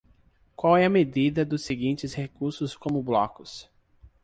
[0.55, 3.69] Qual é a medida dos seguintes recursos como blocos?